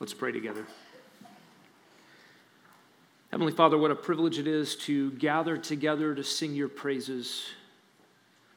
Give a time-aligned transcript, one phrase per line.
[0.00, 0.64] Let's pray together.
[3.30, 7.44] Heavenly Father, what a privilege it is to gather together to sing your praises,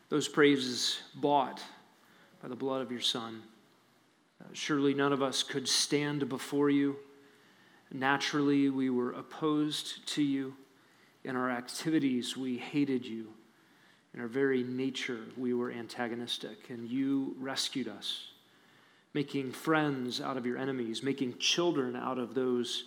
[0.07, 1.61] those praises bought
[2.41, 3.43] by the blood of your Son.
[4.39, 6.95] Uh, surely none of us could stand before you.
[7.91, 10.55] Naturally, we were opposed to you.
[11.25, 13.27] In our activities, we hated you.
[14.13, 18.32] In our very nature, we were antagonistic, and you rescued us
[19.13, 22.85] making friends out of your enemies, making children out of those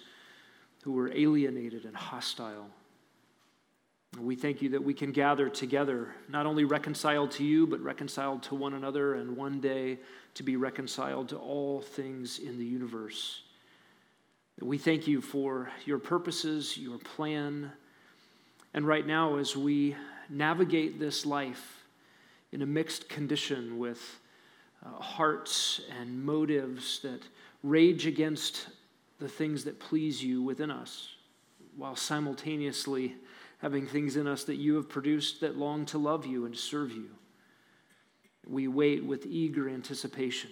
[0.82, 2.68] who were alienated and hostile.
[4.20, 8.42] We thank you that we can gather together, not only reconciled to you, but reconciled
[8.44, 9.98] to one another, and one day
[10.34, 13.42] to be reconciled to all things in the universe.
[14.60, 17.72] We thank you for your purposes, your plan.
[18.72, 19.96] And right now, as we
[20.30, 21.84] navigate this life
[22.52, 24.18] in a mixed condition with
[24.86, 27.22] uh, hearts and motives that
[27.62, 28.68] rage against
[29.18, 31.08] the things that please you within us,
[31.76, 33.14] while simultaneously
[33.58, 36.92] having things in us that you have produced that long to love you and serve
[36.92, 37.08] you.
[38.46, 40.50] We wait with eager anticipation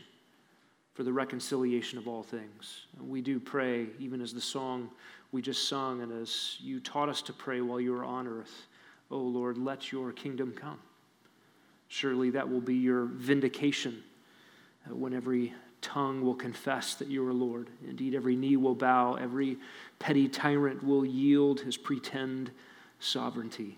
[0.94, 2.86] for the reconciliation of all things.
[3.00, 4.90] We do pray, even as the song
[5.32, 8.66] we just sung, and as you taught us to pray while you were on earth.
[9.10, 10.78] Oh Lord, let your kingdom come.
[11.88, 14.02] Surely that will be your vindication
[14.88, 17.68] when every tongue will confess that you are Lord.
[17.86, 19.58] Indeed, every knee will bow, every
[19.98, 22.50] petty tyrant will yield his pretend
[23.00, 23.76] sovereignty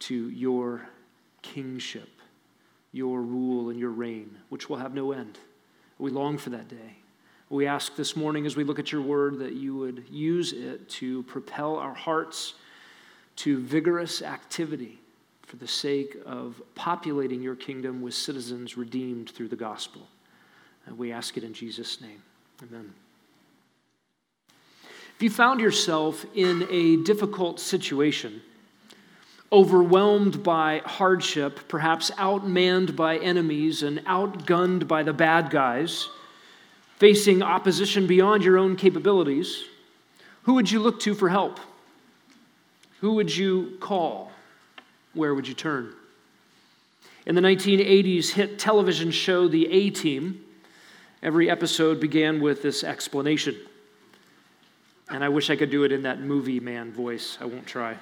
[0.00, 0.88] to your
[1.42, 2.08] kingship,
[2.92, 5.38] your rule, and your reign, which will have no end.
[5.98, 6.96] We long for that day.
[7.50, 10.88] We ask this morning as we look at your word that you would use it
[10.88, 12.54] to propel our hearts
[13.36, 14.99] to vigorous activity
[15.50, 20.02] for the sake of populating your kingdom with citizens redeemed through the gospel.
[20.86, 22.22] And we ask it in Jesus' name.
[22.62, 22.94] Amen.
[25.16, 28.42] If you found yourself in a difficult situation,
[29.50, 36.08] overwhelmed by hardship, perhaps outmanned by enemies and outgunned by the bad guys,
[36.98, 39.64] facing opposition beyond your own capabilities,
[40.44, 41.58] who would you look to for help?
[43.00, 44.29] Who would you call?
[45.14, 45.92] Where would you turn?
[47.26, 50.44] In the 1980s hit television show The A Team,
[51.22, 53.56] every episode began with this explanation.
[55.10, 57.36] And I wish I could do it in that movie man voice.
[57.40, 57.96] I won't try.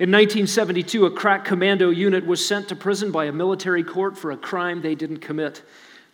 [0.00, 4.32] In 1972, a crack commando unit was sent to prison by a military court for
[4.32, 5.62] a crime they didn't commit.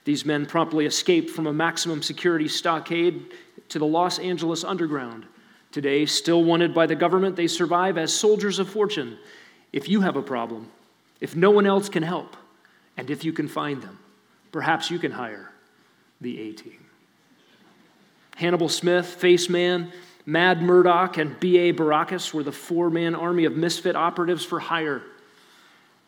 [0.04, 3.32] These men promptly escaped from a maximum security stockade
[3.70, 5.24] to the Los Angeles underground.
[5.72, 9.18] Today, still wanted by the government, they survive as soldiers of fortune
[9.74, 10.70] if you have a problem,
[11.20, 12.36] if no one else can help,
[12.96, 13.98] and if you can find them,
[14.52, 15.50] perhaps you can hire
[16.20, 16.86] the A team.
[18.36, 19.92] Hannibal Smith, Face Man,
[20.26, 21.72] Mad Murdock, and B.A.
[21.72, 25.02] Baracus were the four man army of misfit operatives for hire,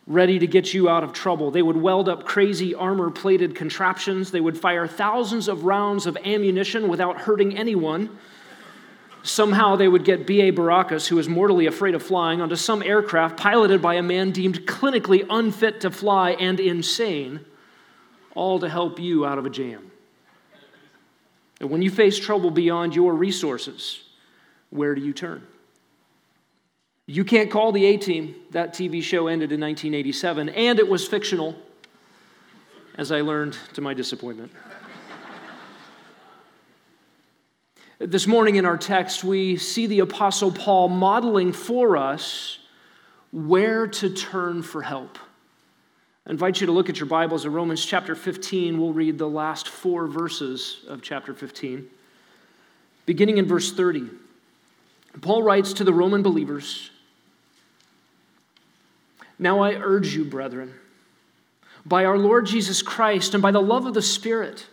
[0.06, 1.50] ready to get you out of trouble.
[1.50, 6.16] They would weld up crazy armor plated contraptions, they would fire thousands of rounds of
[6.19, 8.16] ammunition without hurting anyone
[9.26, 10.53] Somehow they would get B.A.
[10.53, 14.66] Baracus, who was mortally afraid of flying, onto some aircraft piloted by a man deemed
[14.66, 17.41] clinically unfit to fly and insane,
[18.37, 19.91] all to help you out of a jam.
[21.60, 24.00] And when you face trouble beyond your resources,
[24.70, 25.44] where do you turn?
[27.06, 28.37] You can't call the A Team.
[28.53, 31.56] That TV show ended in 1987, and it was fictional,
[32.97, 34.53] as I learned to my disappointment.
[37.98, 42.58] This morning in our text, we see the Apostle Paul modeling for us
[43.32, 45.18] where to turn for help.
[46.26, 48.78] I invite you to look at your Bibles in Romans chapter 15.
[48.78, 51.88] We'll read the last four verses of chapter 15.
[53.06, 54.10] Beginning in verse 30,
[55.22, 56.90] Paul writes to the Roman believers
[59.38, 60.74] Now I urge you, brethren,
[61.86, 64.66] by our Lord Jesus Christ and by the love of the Spirit,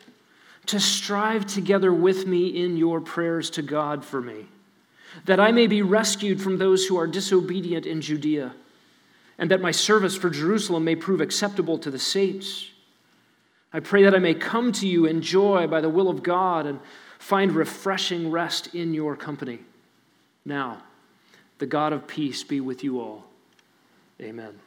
[0.68, 4.46] to strive together with me in your prayers to God for me,
[5.26, 8.54] that I may be rescued from those who are disobedient in Judea,
[9.38, 12.70] and that my service for Jerusalem may prove acceptable to the saints.
[13.74, 16.66] I pray that I may come to you in joy by the will of God
[16.66, 16.80] and
[17.20, 19.60] find refreshing rest in your company.
[20.46, 20.84] Now,
[21.58, 23.26] the God of peace be with you all.
[24.22, 24.60] Amen.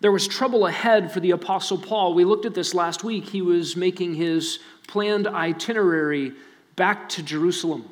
[0.00, 2.14] There was trouble ahead for the Apostle Paul.
[2.14, 3.28] We looked at this last week.
[3.28, 6.32] He was making his planned itinerary
[6.76, 7.84] back to Jerusalem.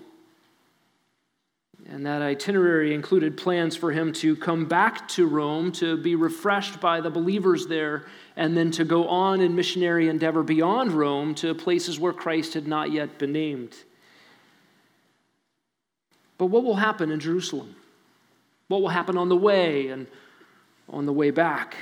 [1.89, 6.81] And that itinerary included plans for him to come back to Rome to be refreshed
[6.81, 8.07] by the believers there,
[8.37, 12.67] and then to go on in missionary endeavor beyond Rome to places where Christ had
[12.67, 13.75] not yet been named.
[16.39, 17.77] But what will happen in Jerusalem?
[18.69, 20.09] What will happen on the way and
[20.89, 21.77] on the way back?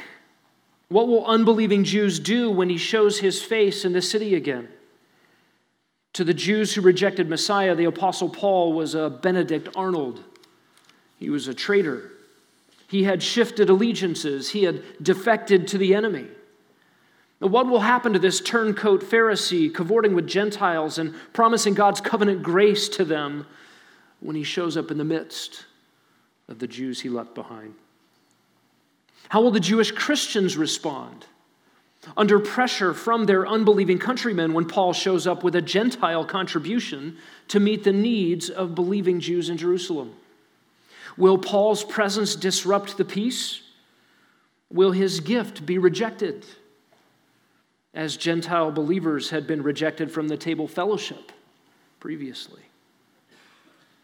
[0.89, 4.69] What will unbelieving Jews do when he shows his face in the city again?
[6.15, 10.23] To the Jews who rejected Messiah, the Apostle Paul was a Benedict Arnold.
[11.19, 12.13] He was a traitor.
[12.87, 16.27] He had shifted allegiances, he had defected to the enemy.
[17.41, 22.43] Now, what will happen to this turncoat Pharisee cavorting with Gentiles and promising God's covenant
[22.43, 23.47] grace to them
[24.21, 25.67] when he shows up in the midst
[26.47, 27.75] of the Jews he left behind?
[29.35, 31.27] How will the Jewish Christians respond?
[32.17, 37.17] under pressure from their unbelieving countrymen when Paul shows up with a Gentile contribution
[37.49, 40.15] to meet the needs of believing Jews in Jerusalem?
[41.17, 43.63] Will Paul's presence disrupt the peace?
[44.71, 46.47] Will his gift be rejected?
[47.93, 51.33] As Gentile believers had been rejected from the table fellowship
[51.99, 52.63] previously.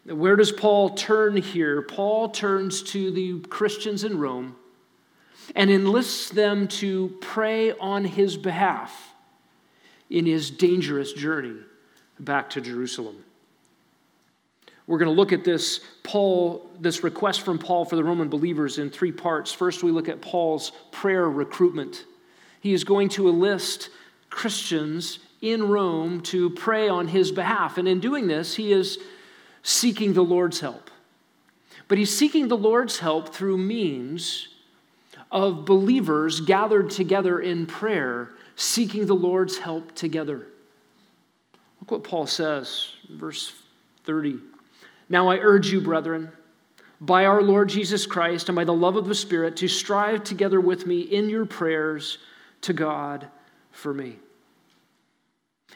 [0.07, 1.83] Where does Paul turn here?
[1.83, 4.57] Paul turns to the Christians in Rome
[5.55, 9.13] and enlists them to pray on his behalf
[10.09, 11.57] in his dangerous journey
[12.19, 13.25] back to Jerusalem.
[14.87, 18.79] We're going to look at this Paul this request from Paul for the Roman believers
[18.79, 19.53] in three parts.
[19.53, 22.07] First, we look at Paul's prayer recruitment.
[22.61, 23.91] He is going to enlist
[24.31, 28.99] Christians in Rome to pray on his behalf, and in doing this, he is
[29.63, 30.91] seeking the Lord's help.
[31.89, 34.49] But he's seeking the Lord's help through means
[35.31, 40.47] of believers gathered together in prayer, seeking the Lord's help together.
[41.81, 43.53] Look what Paul says, verse
[44.05, 44.39] 30.
[45.09, 46.31] Now I urge you, brethren,
[47.01, 50.61] by our Lord Jesus Christ and by the love of the Spirit, to strive together
[50.61, 52.19] with me in your prayers
[52.63, 53.29] to God
[53.73, 54.17] for me.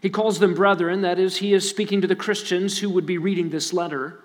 [0.02, 3.16] He calls them brethren, that is, he is speaking to the Christians who would be
[3.16, 4.20] reading this letter.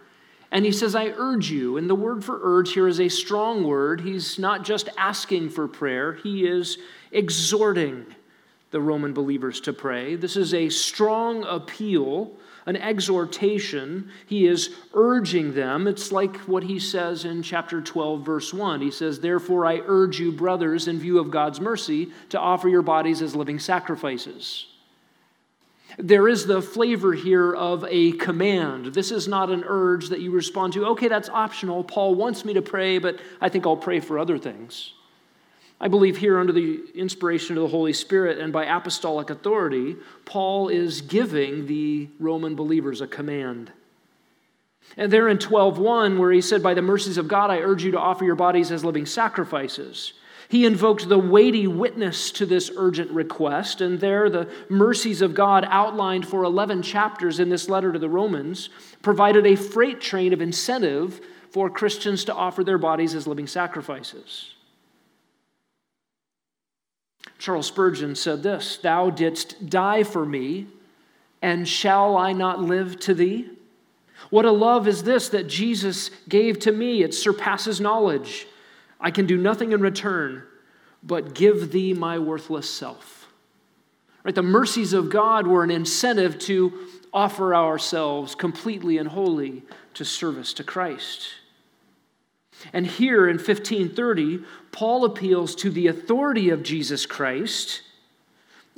[0.52, 1.78] And he says, I urge you.
[1.78, 4.02] And the word for urge here is a strong word.
[4.02, 6.78] He's not just asking for prayer, he is
[7.12, 8.06] exhorting
[8.72, 10.16] the Roman believers to pray.
[10.16, 12.32] This is a strong appeal,
[12.66, 14.10] an exhortation.
[14.28, 15.88] He is urging them.
[15.88, 18.82] It's like what he says in chapter 12, verse 1.
[18.82, 22.84] He says, Therefore, I urge you, brothers, in view of God's mercy, to offer your
[22.84, 24.68] bodies as living sacrifices.
[26.02, 28.94] There is the flavor here of a command.
[28.94, 30.86] This is not an urge that you respond to.
[30.88, 31.84] Okay, that's optional.
[31.84, 34.94] Paul wants me to pray, but I think I'll pray for other things.
[35.82, 40.70] I believe here, under the inspiration of the Holy Spirit and by apostolic authority, Paul
[40.70, 43.74] is giving the Roman believers a command.
[44.96, 47.92] And there in 12:1 where he said by the mercies of God I urge you
[47.92, 50.14] to offer your bodies as living sacrifices.
[50.50, 55.64] He invoked the weighty witness to this urgent request, and there the mercies of God,
[55.70, 58.70] outlined for 11 chapters in this letter to the Romans,
[59.04, 64.56] provided a freight train of incentive for Christians to offer their bodies as living sacrifices.
[67.38, 70.66] Charles Spurgeon said this Thou didst die for me,
[71.44, 73.50] and shall I not live to thee?
[74.32, 77.04] What a love is this that Jesus gave to me!
[77.04, 78.48] It surpasses knowledge.
[79.00, 80.44] I can do nothing in return
[81.02, 83.28] but give thee my worthless self.
[84.24, 84.36] Right?
[84.36, 89.64] The mercies of God were an incentive to offer ourselves completely and wholly
[89.94, 91.30] to service to Christ.
[92.74, 94.42] And here in 1530,
[94.72, 97.82] Paul appeals to the authority of Jesus Christ.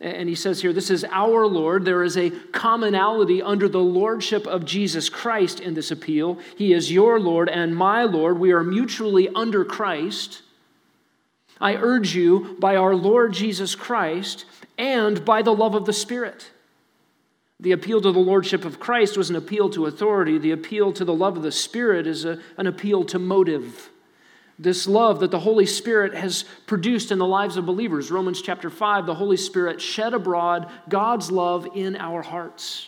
[0.02, 1.86] And he says here, This is our Lord.
[1.86, 6.40] There is a commonality under the lordship of Jesus Christ in this appeal.
[6.58, 8.40] He is your Lord and my Lord.
[8.40, 10.42] We are mutually under Christ.
[11.60, 16.50] I urge you by our Lord Jesus Christ and by the love of the Spirit.
[17.60, 20.40] The appeal to the Lordship of Christ was an appeal to authority.
[20.40, 23.91] The appeal to the love of the Spirit is a, an appeal to motive.
[24.62, 28.12] This love that the Holy Spirit has produced in the lives of believers.
[28.12, 32.88] Romans chapter 5, the Holy Spirit shed abroad God's love in our hearts.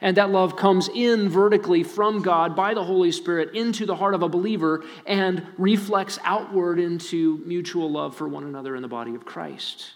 [0.00, 4.14] And that love comes in vertically from God by the Holy Spirit into the heart
[4.14, 9.14] of a believer and reflects outward into mutual love for one another in the body
[9.14, 9.94] of Christ.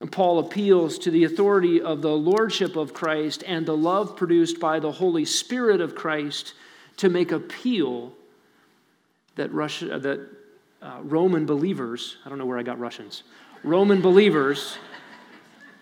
[0.00, 4.60] And Paul appeals to the authority of the lordship of Christ and the love produced
[4.60, 6.54] by the Holy Spirit of Christ
[6.98, 8.12] to make appeal
[9.36, 10.20] that, Russia, that
[10.82, 13.22] uh, Roman believers, I don't know where I got Russians,
[13.62, 14.78] Roman believers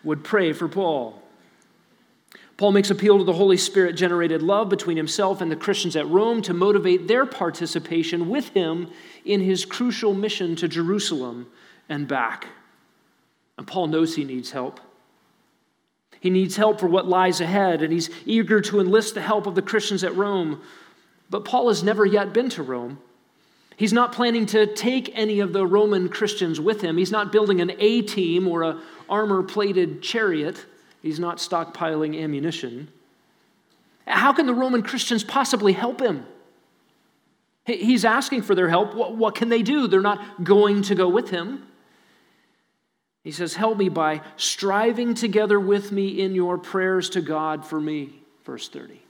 [0.04, 1.20] would pray for Paul.
[2.56, 6.08] Paul makes appeal to the Holy Spirit generated love between himself and the Christians at
[6.08, 8.90] Rome to motivate their participation with him
[9.24, 11.48] in his crucial mission to Jerusalem
[11.88, 12.46] and back.
[13.58, 14.80] And Paul knows he needs help.
[16.20, 19.54] He needs help for what lies ahead, and he's eager to enlist the help of
[19.54, 20.62] the Christians at Rome.
[21.28, 22.98] But Paul has never yet been to Rome.
[23.76, 26.96] He's not planning to take any of the Roman Christians with him.
[26.96, 30.64] He's not building an A team or a armor plated chariot.
[31.02, 32.88] He's not stockpiling ammunition.
[34.06, 36.26] How can the Roman Christians possibly help him?
[37.66, 38.94] He's asking for their help.
[38.94, 39.86] What, what, can they do?
[39.86, 41.66] They're not going to go with him.
[43.22, 47.80] He says, Help me by striving together with me in your prayers to God for
[47.80, 48.20] me.
[48.44, 49.03] Verse 30.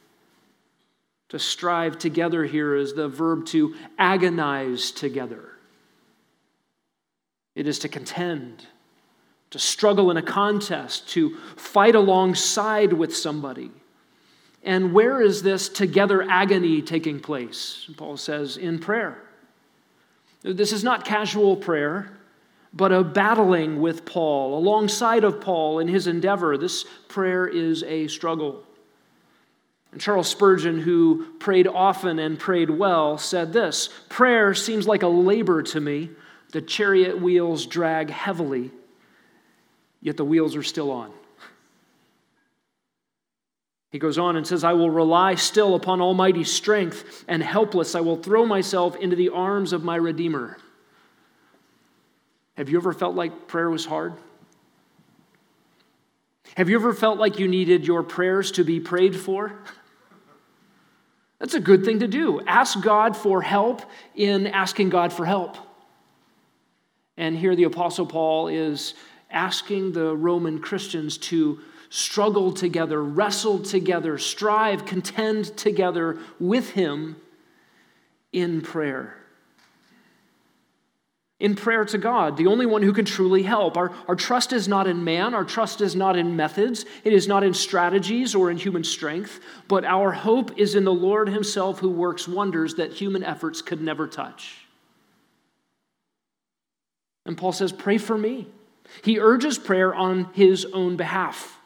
[1.31, 5.51] To strive together here is the verb to agonize together,
[7.55, 8.67] it is to contend
[9.55, 13.71] to struggle in a contest, to fight alongside with somebody.
[14.65, 17.89] And where is this together agony taking place?
[17.97, 19.23] Paul says, in prayer.
[20.43, 22.19] This is not casual prayer,
[22.73, 26.59] but a battling with Paul, alongside of Paul in his endeavor.
[26.59, 28.65] This prayer is a struggle.
[29.95, 35.09] And Charles Spurgeon, who prayed often and prayed well, said this Prayer seems like a
[35.09, 36.11] labor to me.
[36.53, 38.71] The chariot wheels drag heavily
[40.05, 41.11] yet the wheels are still on.
[43.91, 48.01] He goes on and says, I will rely still upon almighty strength, and helpless I
[48.01, 50.59] will throw myself into the arms of my Redeemer.
[52.57, 54.15] Have you ever felt like prayer was hard?
[56.57, 59.59] Have you ever felt like you needed your prayers to be prayed for?
[61.39, 62.41] That's a good thing to do.
[62.47, 63.83] Ask God for help
[64.15, 65.57] in asking God for help.
[67.17, 68.95] And here the Apostle Paul is
[69.31, 71.61] asking the Roman Christians to
[71.91, 77.17] struggle together, wrestle together, strive, contend together with him
[78.33, 79.17] in prayer.
[81.41, 83.77] In prayer to God, the only one who can truly help.
[83.77, 87.27] Our, our trust is not in man, our trust is not in methods, it is
[87.27, 91.81] not in strategies or in human strength, but our hope is in the Lord Himself
[91.81, 94.65] who works wonders that human efforts could never touch.
[97.27, 98.47] And Paul says, Pray for me.
[99.03, 101.59] He urges prayer on his own behalf.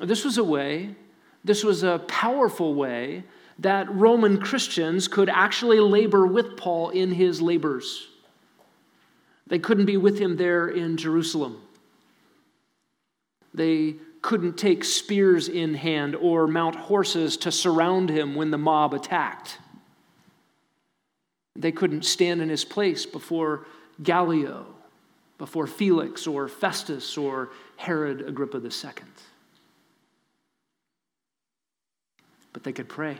[0.00, 0.94] This was a way,
[1.44, 3.24] this was a powerful way
[3.58, 8.06] that Roman Christians could actually labor with Paul in his labors.
[9.48, 11.60] They couldn't be with him there in Jerusalem.
[13.52, 18.94] They couldn't take spears in hand or mount horses to surround him when the mob
[18.94, 19.58] attacked.
[21.56, 23.66] They couldn't stand in his place before
[24.02, 24.66] Gallio,
[25.38, 28.92] before Felix or Festus or Herod Agrippa II.
[32.52, 33.18] But they could pray.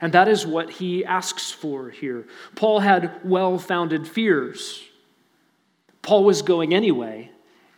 [0.00, 2.26] And that is what he asks for here.
[2.54, 4.82] Paul had well founded fears.
[6.02, 7.30] Paul was going anyway,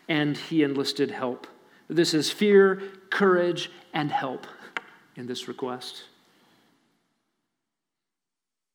[0.08, 1.46] and he enlisted help.
[1.88, 4.46] This is fear, courage, and help
[5.16, 6.04] in this request.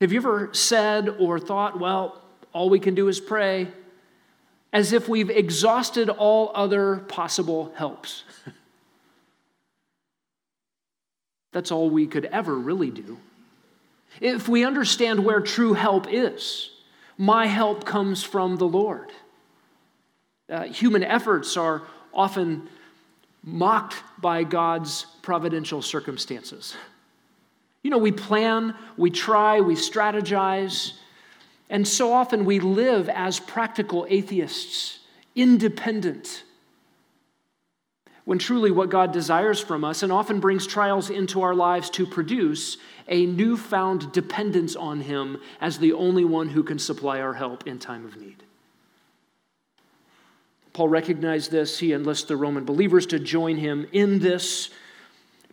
[0.02, 2.22] Have you ever said or thought, well,
[2.52, 3.68] all we can do is pray,
[4.72, 8.24] as if we've exhausted all other possible helps?
[11.54, 13.18] That's all we could ever really do.
[14.22, 16.70] If we understand where true help is,
[17.18, 19.12] my help comes from the Lord.
[20.50, 22.70] Uh, human efforts are often
[23.44, 26.76] mocked by God's providential circumstances.
[27.82, 30.94] You know, we plan, we try, we strategize,
[31.70, 35.00] and so often we live as practical atheists,
[35.36, 36.44] independent.
[38.26, 42.06] When truly what God desires from us, and often brings trials into our lives to
[42.06, 42.78] produce
[43.08, 47.80] a newfound dependence on Him as the only one who can supply our help in
[47.80, 48.44] time of need.
[50.74, 51.78] Paul recognized this.
[51.78, 54.72] He enlists the Roman believers to join him in this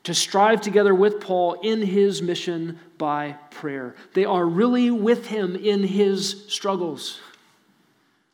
[0.04, 3.94] to strive together with Paul in his mission by prayer.
[4.14, 7.20] They are really with him in his struggles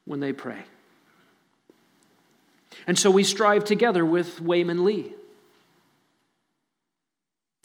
[0.05, 0.63] when they pray.
[2.87, 5.13] And so we strive together with Wayman Lee.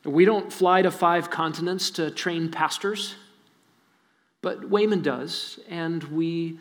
[0.03, 3.15] We don't fly to five continents to train pastors,
[4.41, 6.57] but Wayman does, and we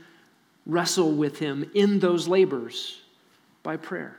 [0.67, 3.01] wrestle with him in those labors
[3.63, 4.19] by prayer.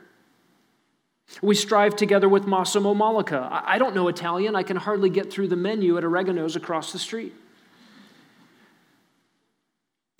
[1.40, 3.62] We strive together with Massimo Malika.
[3.64, 4.56] I don't know Italian.
[4.56, 7.32] I can hardly get through the menu at Oregano's across the street.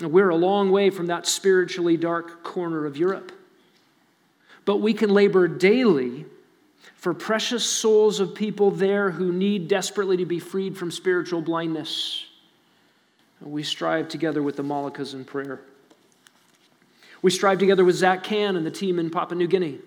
[0.01, 3.33] We're a long way from that spiritually dark corner of Europe.
[4.65, 6.27] But we can labor daily
[6.97, 12.27] for precious souls of people there who need desperately to be freed from spiritual blindness.
[13.41, 15.61] We strive together with the Moluccas in prayer.
[17.23, 19.81] We strive together with Zach Can and the team in Papua New Guinea.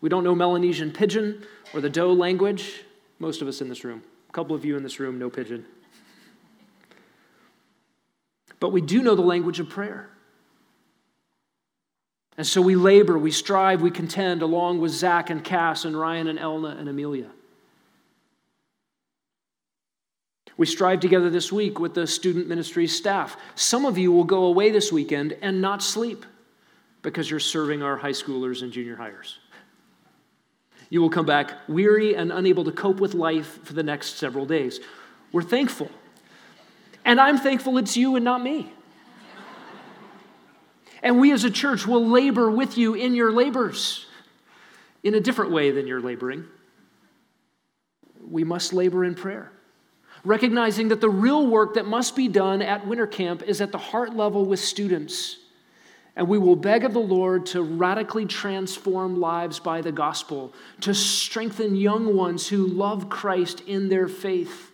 [0.00, 2.84] We don't know Melanesian pidgin or the Dao language.
[3.18, 4.02] Most of us in this room.
[4.28, 5.64] A couple of you in this room know pidgin.
[8.60, 10.08] But we do know the language of prayer.
[12.38, 16.28] And so we labor, we strive, we contend along with Zach and Cass and Ryan
[16.28, 17.26] and Elna and Amelia.
[20.56, 23.36] We strive together this week with the student ministry staff.
[23.56, 26.24] Some of you will go away this weekend and not sleep
[27.02, 29.34] because you're serving our high schoolers and junior highers.
[30.90, 34.46] You will come back weary and unable to cope with life for the next several
[34.46, 34.78] days.
[35.32, 35.90] We're thankful.
[37.04, 38.72] And I'm thankful it's you and not me.
[41.02, 44.06] And we as a church will labor with you in your labors
[45.02, 46.44] in a different way than you're laboring.
[48.28, 49.52] We must labor in prayer
[50.24, 53.78] recognizing that the real work that must be done at winter camp is at the
[53.78, 55.38] heart level with students.
[56.16, 60.92] And we will beg of the Lord to radically transform lives by the gospel, to
[60.92, 64.72] strengthen young ones who love Christ in their faith,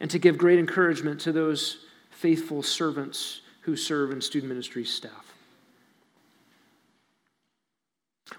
[0.00, 1.78] and to give great encouragement to those
[2.10, 5.32] faithful servants who serve in student ministry staff.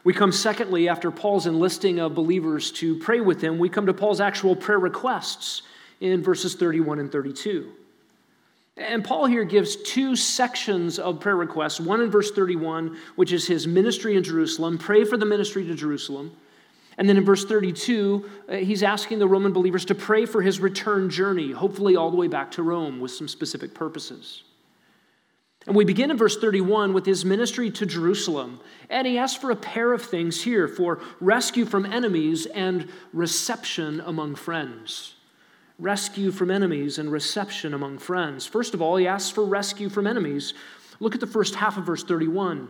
[0.03, 3.93] We come, secondly, after Paul's enlisting of believers to pray with him, we come to
[3.93, 5.61] Paul's actual prayer requests
[6.01, 7.71] in verses 31 and 32.
[8.75, 13.45] And Paul here gives two sections of prayer requests one in verse 31, which is
[13.45, 16.35] his ministry in Jerusalem, pray for the ministry to Jerusalem.
[16.97, 20.59] And then in verse 32, uh, he's asking the Roman believers to pray for his
[20.59, 24.43] return journey, hopefully all the way back to Rome with some specific purposes.
[25.65, 28.59] And we begin in verse 31 with his ministry to Jerusalem.
[28.89, 34.01] And he asks for a pair of things here for rescue from enemies and reception
[34.01, 35.15] among friends.
[35.79, 38.45] Rescue from enemies and reception among friends.
[38.45, 40.53] First of all, he asks for rescue from enemies.
[40.99, 42.69] Look at the first half of verse 31.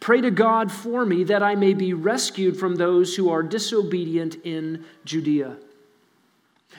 [0.00, 4.36] Pray to God for me that I may be rescued from those who are disobedient
[4.44, 5.56] in Judea.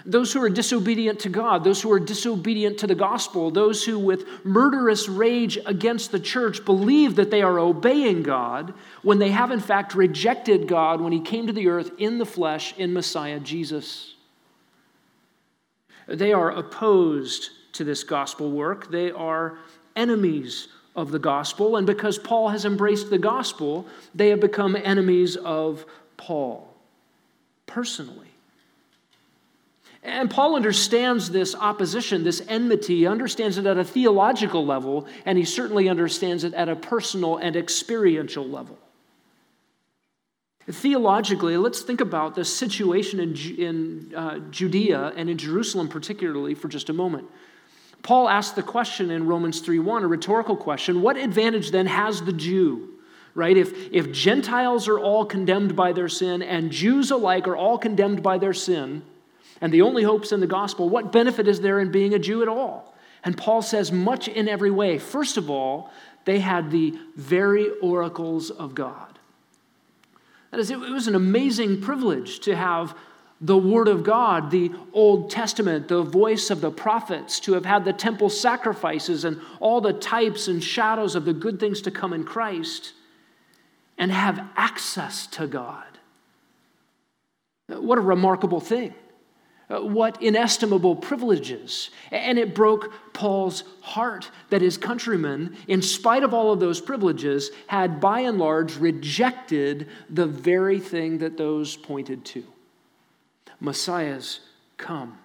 [0.05, 3.99] Those who are disobedient to God, those who are disobedient to the gospel, those who,
[3.99, 9.51] with murderous rage against the church, believe that they are obeying God when they have,
[9.51, 13.39] in fact, rejected God when He came to the earth in the flesh in Messiah
[13.39, 14.15] Jesus.
[16.07, 19.57] They are opposed to this gospel work, they are
[19.95, 25.36] enemies of the gospel, and because Paul has embraced the gospel, they have become enemies
[25.36, 25.86] of
[26.17, 26.73] Paul
[27.67, 28.27] personally.
[30.03, 35.43] And Paul understands this opposition, this enmity, understands it at a theological level, and he
[35.43, 38.77] certainly understands it at a personal and experiential level.
[40.69, 46.67] Theologically, let's think about the situation in, in uh, Judea and in Jerusalem, particularly, for
[46.67, 47.27] just a moment.
[48.03, 52.33] Paul asked the question in Romans 3:1, a rhetorical question what advantage then has the
[52.33, 52.89] Jew?
[53.33, 53.55] Right?
[53.55, 58.23] If, if Gentiles are all condemned by their sin and Jews alike are all condemned
[58.23, 59.03] by their sin,
[59.62, 62.41] and the only hope's in the gospel, what benefit is there in being a Jew
[62.41, 62.96] at all?
[63.24, 64.98] And Paul says, much in every way.
[65.00, 65.91] First of all,
[66.26, 69.20] they had the very oracles of God.
[70.52, 72.96] That is, it was an amazing privilege to have
[73.39, 77.86] the Word of God, the Old Testament, the voice of the prophets, to have had
[77.86, 82.13] the temple sacrifices and all the types and shadows of the good things to come
[82.13, 82.93] in Christ,
[83.98, 85.86] and have access to God.
[87.67, 88.93] What a remarkable thing.
[89.69, 91.89] Uh, what inestimable privileges.
[92.10, 97.51] And it broke Paul's heart that his countrymen, in spite of all of those privileges,
[97.67, 102.45] had by and large rejected the very thing that those pointed to
[103.60, 104.39] Messiah's
[104.77, 105.17] come.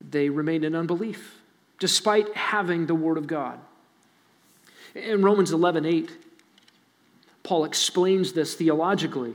[0.00, 1.40] They remained in unbelief,
[1.80, 3.58] despite having the Word of God.
[4.94, 6.10] In Romans 11 8,
[7.42, 9.34] Paul explains this theologically.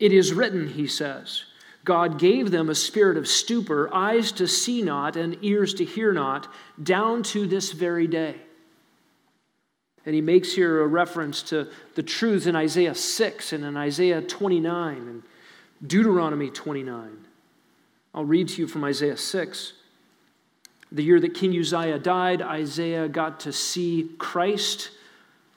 [0.00, 1.44] It is written, he says,
[1.84, 6.12] God gave them a spirit of stupor, eyes to see not, and ears to hear
[6.12, 8.36] not, down to this very day.
[10.06, 14.22] And he makes here a reference to the truths in Isaiah 6 and in Isaiah
[14.22, 15.22] 29 and
[15.86, 17.26] Deuteronomy 29.
[18.14, 19.72] I'll read to you from Isaiah 6.
[20.92, 24.90] The year that King Uzziah died, Isaiah got to see Christ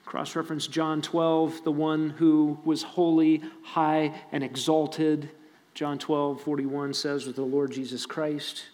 [0.06, 5.30] Cross reference John 12, the one who was holy, high, and exalted.
[5.74, 8.66] John 12, 41 says, with the Lord Jesus Christ.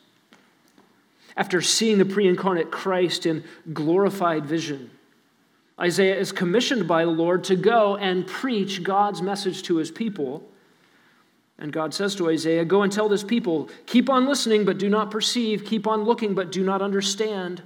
[1.38, 4.92] after seeing the pre incarnate Christ in glorified vision.
[5.80, 10.44] Isaiah is commissioned by the Lord to go and preach God's message to his people.
[11.58, 14.90] And God says to Isaiah, Go and tell this people, keep on listening, but do
[14.90, 17.64] not perceive, keep on looking, but do not understand.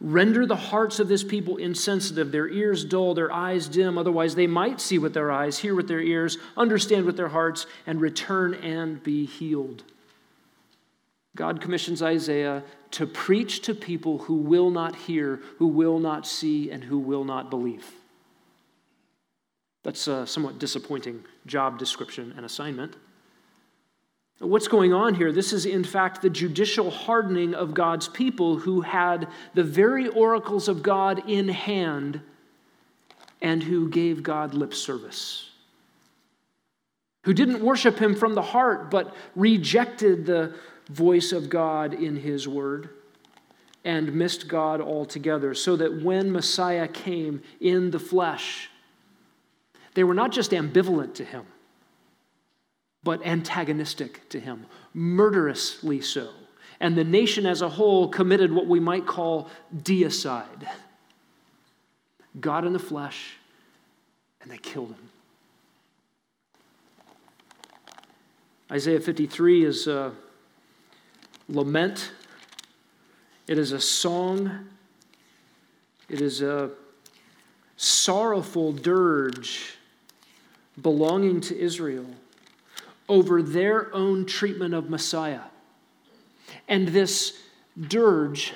[0.00, 4.46] Render the hearts of this people insensitive, their ears dull, their eyes dim, otherwise they
[4.46, 8.54] might see with their eyes, hear with their ears, understand with their hearts, and return
[8.54, 9.84] and be healed.
[11.34, 16.70] God commissions Isaiah to preach to people who will not hear, who will not see,
[16.70, 17.90] and who will not believe.
[19.82, 22.96] That's a somewhat disappointing job description and assignment.
[24.38, 25.32] What's going on here?
[25.32, 30.68] This is, in fact, the judicial hardening of God's people who had the very oracles
[30.68, 32.20] of God in hand
[33.40, 35.50] and who gave God lip service.
[37.22, 40.54] Who didn't worship him from the heart, but rejected the
[40.90, 42.90] voice of God in his word
[43.84, 45.54] and missed God altogether.
[45.54, 48.70] So that when Messiah came in the flesh,
[49.94, 51.46] they were not just ambivalent to him
[53.06, 56.28] but antagonistic to him, murderously so.
[56.80, 60.66] And the nation as a whole committed what we might call deicide
[62.40, 63.36] God in the flesh,
[64.42, 65.08] and they killed him.
[68.72, 70.12] Isaiah 53 is a
[71.48, 72.10] lament,
[73.46, 74.66] it is a song,
[76.08, 76.70] it is a
[77.76, 79.76] sorrowful dirge
[80.82, 82.06] belonging to Israel
[83.08, 85.42] over their own treatment of Messiah.
[86.68, 87.40] And this
[87.80, 88.52] dirge,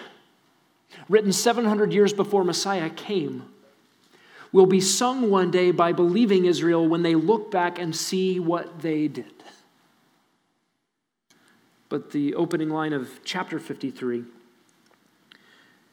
[1.08, 3.44] written 700 years before Messiah came,
[4.52, 8.80] will be sung one day by believing Israel when they look back and see what
[8.80, 9.32] they did.
[11.88, 14.24] But the opening line of chapter 53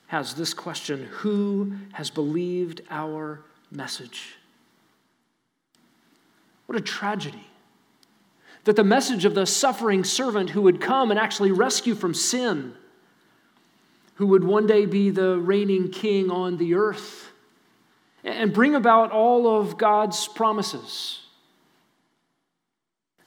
[0.07, 3.41] has this question Who has believed our
[3.71, 4.35] message?
[6.65, 7.47] What a tragedy
[8.67, 12.73] that the message of the suffering servant who would come and actually rescue from sin,
[14.15, 17.31] who would one day be the reigning king on the earth
[18.25, 21.21] and bring about all of God's promises.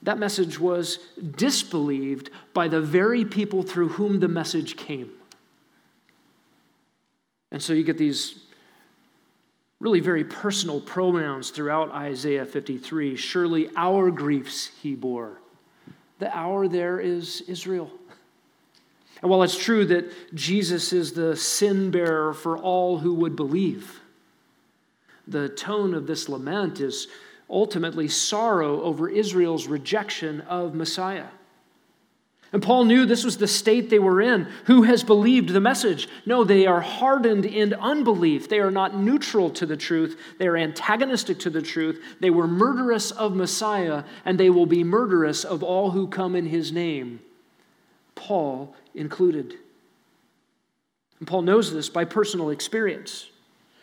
[0.03, 0.99] That message was
[1.35, 5.09] disbelieved by the very people through whom the message came.
[7.51, 8.40] And so you get these
[9.81, 13.15] really very personal pronouns throughout Isaiah 53.
[13.15, 15.41] Surely our griefs he bore.
[16.19, 17.91] The our there is Israel.
[19.23, 23.99] And while it's true that Jesus is the sin bearer for all who would believe,
[25.27, 27.07] the tone of this lament is
[27.49, 31.27] ultimately sorrow over Israel's rejection of Messiah.
[32.53, 34.45] And Paul knew this was the state they were in.
[34.65, 36.09] Who has believed the message?
[36.25, 38.49] No, they are hardened in unbelief.
[38.49, 40.19] They are not neutral to the truth.
[40.37, 42.03] They are antagonistic to the truth.
[42.19, 46.45] They were murderous of Messiah, and they will be murderous of all who come in
[46.45, 47.21] his name,
[48.15, 49.55] Paul included.
[51.19, 53.30] And Paul knows this by personal experience.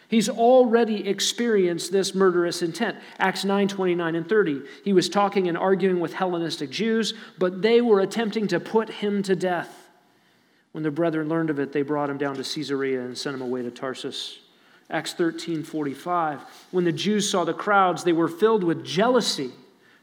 [0.08, 2.96] He's already experienced this murderous intent.
[3.18, 4.62] Acts 9 29 and 30.
[4.82, 9.22] He was talking and arguing with Hellenistic Jews, but they were attempting to put him
[9.24, 9.90] to death.
[10.72, 13.42] When the brethren learned of it, they brought him down to Caesarea and sent him
[13.42, 14.38] away to Tarsus.
[14.90, 16.40] Acts 13 45.
[16.70, 19.52] When the Jews saw the crowds, they were filled with jealousy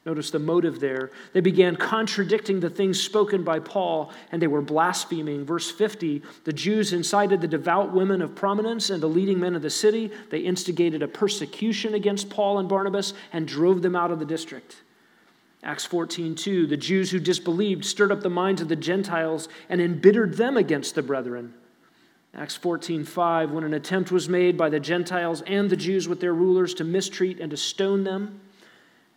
[0.06, 1.10] Notice the motive there.
[1.34, 5.46] They began contradicting the things spoken by Paul, and they were blaspheming.
[5.46, 9.64] Verse 50 the Jews incited the devout women of prominence and the leading men of
[9.64, 10.12] the city.
[10.30, 14.84] They instigated a persecution against Paul and Barnabas and drove them out of the district.
[15.64, 19.82] Acts 14 2 the Jews who disbelieved stirred up the minds of the Gentiles and
[19.82, 21.56] embittered them against the brethren.
[22.36, 26.20] Acts 14 5 when an attempt was made by the Gentiles and the Jews with
[26.20, 28.42] their rulers to mistreat and to stone them.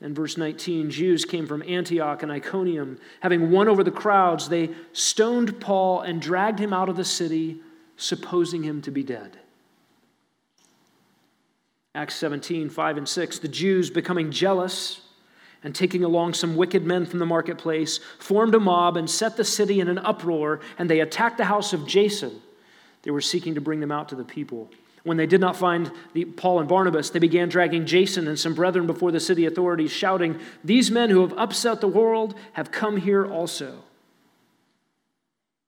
[0.01, 2.99] In verse 19, Jews came from Antioch and Iconium.
[3.21, 7.61] Having won over the crowds, they stoned Paul and dragged him out of the city,
[7.97, 9.39] supposing him to be dead.
[11.97, 13.39] Acts 17, 5 and 6.
[13.41, 15.01] The Jews, becoming jealous
[15.65, 19.45] and taking along some wicked men from the marketplace, formed a mob and set the
[19.45, 22.41] city in an uproar, and they attacked the house of Jason.
[23.03, 24.71] They were seeking to bring them out to the people.
[25.05, 28.55] When they did not find the, Paul and Barnabas, they began dragging Jason and some
[28.55, 32.97] brethren before the city authorities, shouting, These men who have upset the world have come
[32.97, 33.85] here also.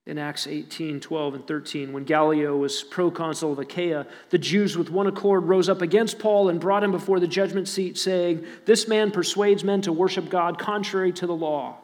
[0.07, 4.91] In Acts 18, 12, and 13, when Gallio was proconsul of Achaia, the Jews with
[4.91, 8.89] one accord rose up against Paul and brought him before the judgment seat, saying, This
[8.89, 11.77] man persuades men to worship God contrary to the law.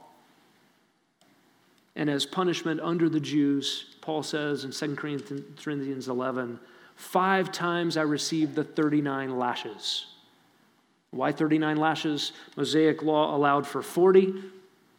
[1.94, 6.58] And as punishment under the Jews, Paul says in 2 Corinthians 11,
[6.96, 10.06] five times I received the 39 lashes.
[11.10, 12.32] Why 39 lashes?
[12.56, 14.34] Mosaic law allowed for 40.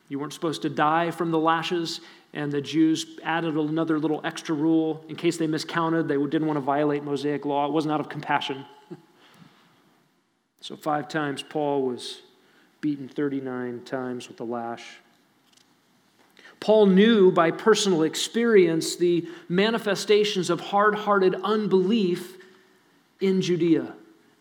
[0.10, 2.00] You weren't supposed to die from the lashes,
[2.34, 6.08] and the Jews added another little extra rule in case they miscounted.
[6.08, 7.66] They didn't want to violate Mosaic law.
[7.66, 8.66] It wasn't out of compassion.
[10.62, 12.22] so, five times Paul was
[12.80, 15.00] beaten 39 times with the lash.
[16.60, 22.38] Paul knew by personal experience the manifestations of hard hearted unbelief
[23.20, 23.94] in Judea,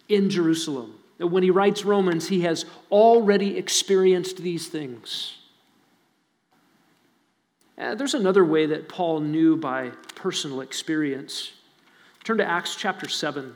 [0.09, 0.99] in Jerusalem.
[1.19, 5.39] When he writes Romans, he has already experienced these things.
[7.79, 11.53] Uh, there's another way that Paul knew by personal experience.
[12.25, 13.55] Turn to Acts chapter 7.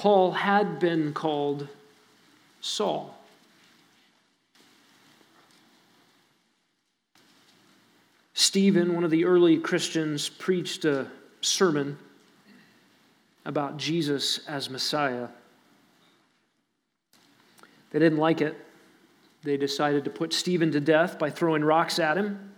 [0.00, 1.68] Paul had been called
[2.62, 3.14] Saul.
[8.32, 11.06] Stephen, one of the early Christians, preached a
[11.42, 11.98] sermon
[13.44, 15.28] about Jesus as Messiah.
[17.90, 18.56] They didn't like it.
[19.42, 22.54] They decided to put Stephen to death by throwing rocks at him.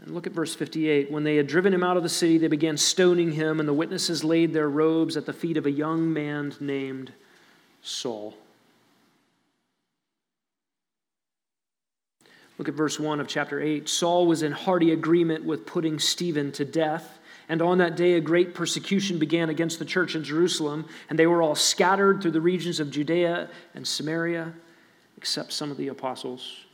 [0.00, 1.10] And look at verse 58.
[1.10, 3.74] When they had driven him out of the city, they began stoning him, and the
[3.74, 7.12] witnesses laid their robes at the feet of a young man named
[7.82, 8.34] Saul.
[12.58, 13.88] Look at verse 1 of chapter 8.
[13.88, 17.18] Saul was in hearty agreement with putting Stephen to death.
[17.48, 21.26] And on that day, a great persecution began against the church in Jerusalem, and they
[21.26, 24.52] were all scattered through the regions of Judea and Samaria,
[25.16, 26.66] except some of the apostles.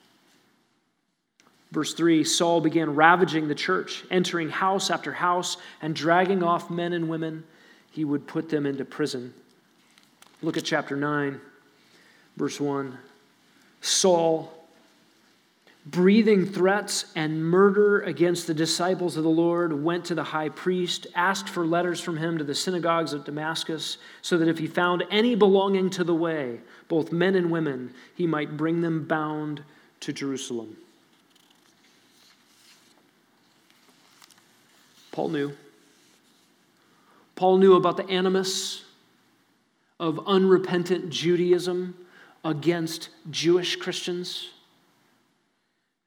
[1.74, 6.92] Verse 3 Saul began ravaging the church, entering house after house, and dragging off men
[6.92, 7.42] and women.
[7.90, 9.34] He would put them into prison.
[10.40, 11.40] Look at chapter 9,
[12.36, 12.96] verse 1.
[13.80, 14.52] Saul
[15.86, 21.08] breathing threats and murder against the disciples of the Lord, went to the high priest,
[21.14, 25.02] asked for letters from him to the synagogues of Damascus, so that if he found
[25.10, 29.62] any belonging to the way, both men and women, he might bring them bound
[30.00, 30.76] to Jerusalem.
[35.14, 35.52] Paul knew.
[37.36, 38.82] Paul knew about the animus
[40.00, 41.94] of unrepentant Judaism
[42.44, 44.50] against Jewish Christians.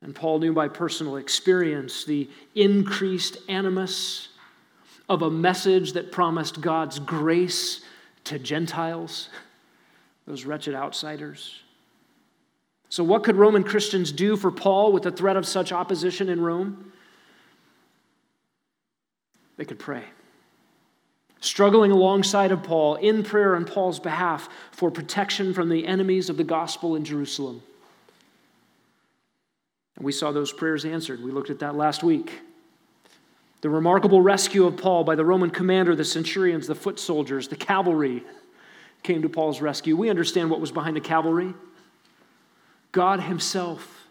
[0.01, 4.27] And Paul knew by personal experience the increased animus
[5.07, 7.85] of a message that promised God's grace
[8.25, 9.29] to Gentiles,
[10.25, 11.61] those wretched outsiders.
[12.89, 16.41] So, what could Roman Christians do for Paul with the threat of such opposition in
[16.41, 16.91] Rome?
[19.57, 20.03] They could pray.
[21.39, 26.37] Struggling alongside of Paul in prayer on Paul's behalf for protection from the enemies of
[26.37, 27.61] the gospel in Jerusalem.
[29.95, 31.23] And we saw those prayers answered.
[31.23, 32.41] We looked at that last week.
[33.61, 37.55] The remarkable rescue of Paul by the Roman commander, the centurions, the foot soldiers, the
[37.55, 38.23] cavalry
[39.03, 39.95] came to Paul's rescue.
[39.95, 41.53] We understand what was behind the cavalry
[42.91, 44.07] God Himself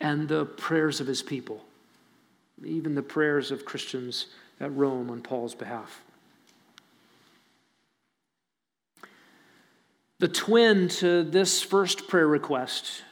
[0.00, 1.64] and the prayers of His people,
[2.64, 4.26] even the prayers of Christians
[4.60, 6.02] at Rome on Paul's behalf.
[10.18, 13.02] The twin to this first prayer request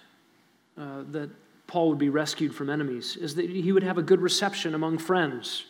[0.77, 1.31] uh, that
[1.67, 4.99] Paul would be rescued from enemies is that he would have a good reception among
[4.99, 5.65] friends.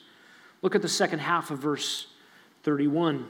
[0.63, 2.07] Look at the second half of verse
[2.63, 3.27] 31.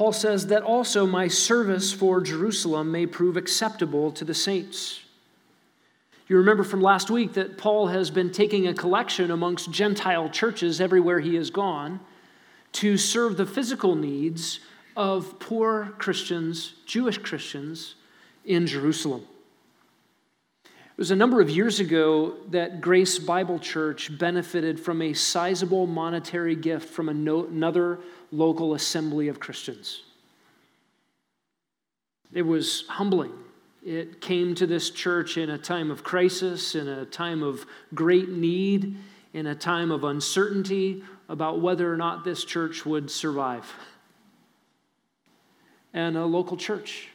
[0.00, 5.00] Paul says that also my service for Jerusalem may prove acceptable to the saints.
[6.26, 10.80] You remember from last week that Paul has been taking a collection amongst Gentile churches
[10.80, 12.00] everywhere he has gone
[12.72, 14.60] to serve the physical needs
[14.96, 17.96] of poor Christians, Jewish Christians,
[18.46, 19.26] in Jerusalem.
[21.00, 25.86] It was a number of years ago that Grace Bible Church benefited from a sizable
[25.86, 30.02] monetary gift from another local assembly of Christians.
[32.34, 33.32] It was humbling.
[33.82, 38.28] It came to this church in a time of crisis, in a time of great
[38.28, 38.94] need,
[39.32, 43.72] in a time of uncertainty about whether or not this church would survive
[45.94, 47.08] and a local church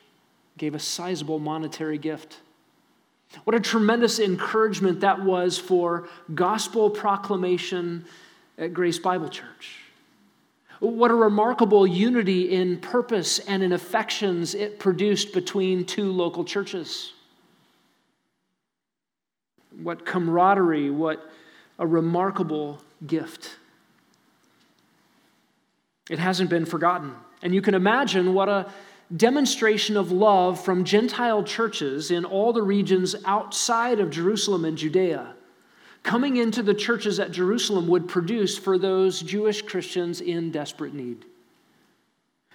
[0.57, 2.39] gave a sizable monetary gift.
[3.43, 8.05] What a tremendous encouragement that was for gospel proclamation
[8.57, 9.81] at Grace Bible Church.
[10.79, 17.13] What a remarkable unity in purpose and in affections it produced between two local churches.
[19.81, 21.29] What camaraderie, what
[21.79, 23.57] a remarkable gift.
[26.09, 27.13] It hasn't been forgotten.
[27.41, 28.71] And you can imagine what a
[29.15, 35.35] demonstration of love from Gentile churches in all the regions outside of Jerusalem and Judea
[36.05, 41.25] coming into the churches at Jerusalem would produce for those Jewish Christians in desperate need.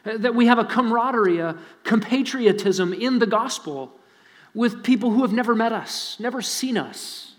[0.07, 3.93] Uh, that we have a camaraderie, a compatriotism in the gospel
[4.55, 7.35] with people who have never met us, never seen us.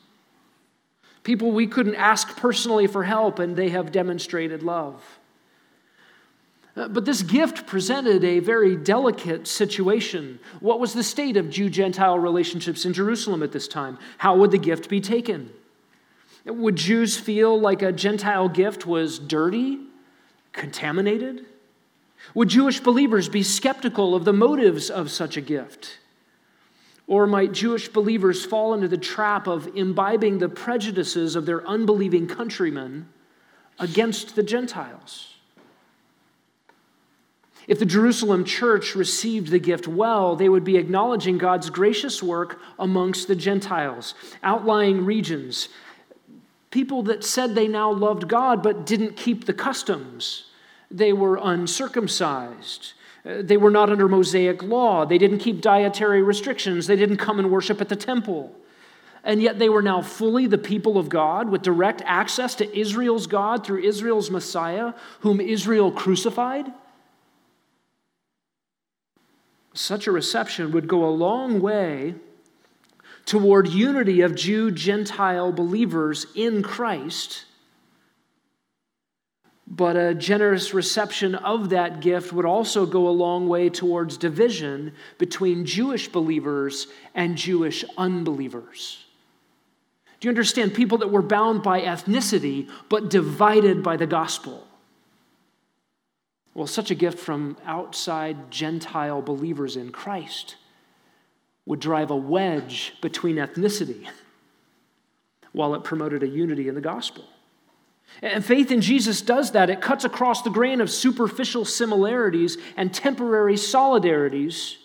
[1.24, 5.20] People we couldn't ask personally for help, and they have demonstrated love.
[6.76, 10.40] Uh, but this gift presented a very delicate situation.
[10.62, 13.98] What was the state of Jew Gentile relationships in Jerusalem at this time?
[14.18, 15.52] How would the gift be taken?
[16.46, 19.80] Would Jews feel like a Gentile gift was dirty,
[20.54, 21.46] contaminated?
[22.34, 26.00] Would Jewish believers be skeptical of the motives of such a gift?
[27.06, 32.28] Or might Jewish believers fall into the trap of imbibing the prejudices of their unbelieving
[32.28, 33.10] countrymen
[33.78, 35.31] against the Gentiles?
[37.68, 42.60] If the Jerusalem church received the gift well, they would be acknowledging God's gracious work
[42.80, 45.70] amongst the Gentiles, outlying regions,
[46.72, 50.46] people that said they now loved God but didn't keep the customs.
[50.90, 52.94] They were uncircumcised.
[53.24, 55.06] Uh, they were not under Mosaic law.
[55.06, 56.88] They didn't keep dietary restrictions.
[56.88, 58.56] They didn't come and worship at the temple.
[59.24, 63.28] And yet they were now fully the people of God with direct access to Israel's
[63.28, 66.66] God through Israel's Messiah, whom Israel crucified.
[69.74, 72.16] Such a reception would go a long way
[73.26, 77.46] toward unity of Jew Gentile believers in Christ.
[79.66, 84.94] But a generous reception of that gift would also go a long way towards division
[85.18, 89.06] between Jewish believers and Jewish unbelievers.
[90.20, 90.74] Do you understand?
[90.74, 94.68] People that were bound by ethnicity but divided by the gospel.
[96.54, 100.58] Well, such a gift from outside Gentile believers in Christ
[101.66, 104.08] would drive a wedge between ethnicity
[105.54, 107.26] while it promoted a unity in the gospel.
[108.22, 109.70] And faith in Jesus does that.
[109.70, 114.76] It cuts across the grain of superficial similarities and temporary solidarities.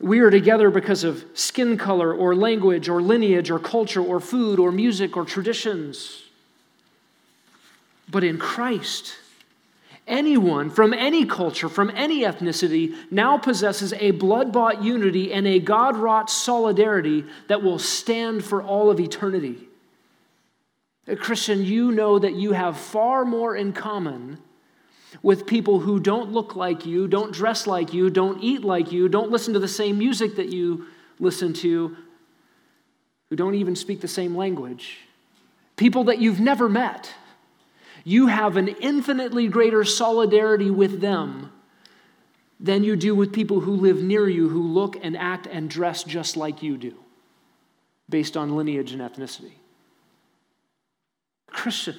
[0.00, 4.58] We are together because of skin color or language or lineage or culture or food
[4.58, 6.24] or music or traditions.
[8.10, 9.16] But in Christ,
[10.06, 15.58] Anyone from any culture, from any ethnicity, now possesses a blood bought unity and a
[15.58, 19.66] God wrought solidarity that will stand for all of eternity.
[21.08, 24.38] Uh, Christian, you know that you have far more in common
[25.22, 29.08] with people who don't look like you, don't dress like you, don't eat like you,
[29.08, 30.86] don't listen to the same music that you
[31.18, 31.96] listen to,
[33.30, 34.98] who don't even speak the same language.
[35.76, 37.14] People that you've never met
[38.04, 41.50] you have an infinitely greater solidarity with them
[42.60, 46.04] than you do with people who live near you who look and act and dress
[46.04, 46.94] just like you do,
[48.08, 49.54] based on lineage and ethnicity.
[51.46, 51.96] Christian,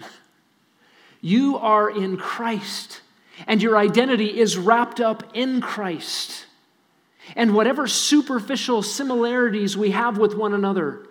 [1.22, 3.02] you are in Christ,
[3.48, 6.46] and your identity is wrapped up in Christ.
[7.36, 11.08] And whatever superficial similarities we have with one another,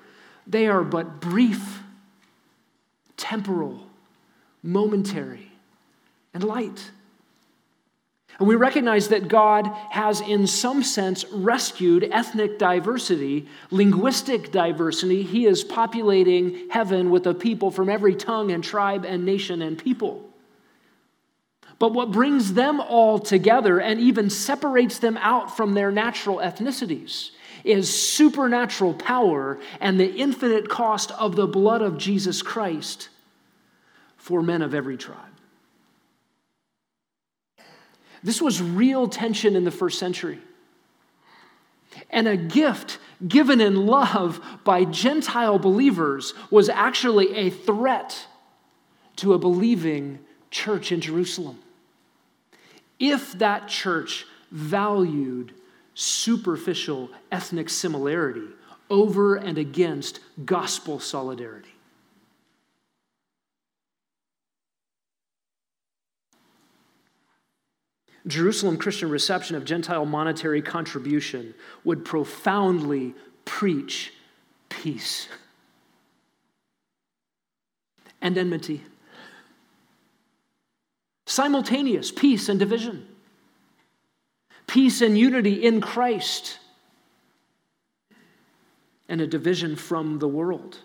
[0.46, 1.80] they are but brief,
[3.16, 3.80] temporal,
[4.64, 5.52] momentary,
[6.32, 6.90] and light.
[8.38, 15.22] And we recognize that God has, in some sense, rescued ethnic diversity, linguistic diversity.
[15.22, 19.78] He is populating heaven with a people from every tongue and tribe and nation and
[19.78, 20.28] people.
[21.78, 27.30] But what brings them all together and even separates them out from their natural ethnicities
[27.62, 33.10] is supernatural power and the infinite cost of the blood of Jesus Christ
[34.24, 35.18] for men of every tribe.
[38.22, 40.38] This was real tension in the first century.
[42.08, 48.26] And a gift given in love by Gentile believers was actually a threat
[49.16, 51.58] to a believing church in Jerusalem.
[52.98, 55.52] If that church valued
[55.92, 58.48] superficial ethnic similarity
[58.88, 61.73] over and against gospel solidarity.
[68.26, 71.54] Jerusalem Christian reception of Gentile monetary contribution
[71.84, 73.14] would profoundly
[73.44, 74.12] preach
[74.68, 75.28] peace
[78.22, 78.82] and enmity.
[81.26, 83.06] Simultaneous peace and division.
[84.66, 86.58] Peace and unity in Christ.
[89.08, 90.78] and a division from the world.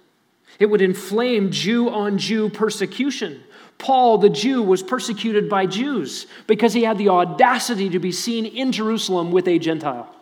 [0.58, 3.44] It would inflame Jew on Jew persecution.
[3.78, 8.46] Paul, the Jew, was persecuted by Jews because he had the audacity to be seen
[8.46, 10.14] in Jerusalem with a Gentile.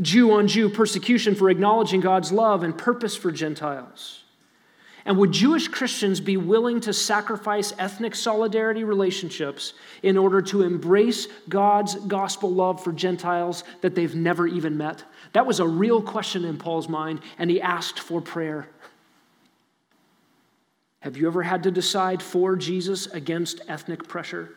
[0.00, 4.21] Jew on Jew persecution for acknowledging God's love and purpose for Gentiles.
[5.04, 9.72] And would Jewish Christians be willing to sacrifice ethnic solidarity relationships
[10.02, 15.02] in order to embrace God's gospel love for Gentiles that they've never even met?
[15.32, 18.68] That was a real question in Paul's mind, and he asked for prayer.
[21.00, 24.50] Have you ever had to decide for Jesus against ethnic pressure,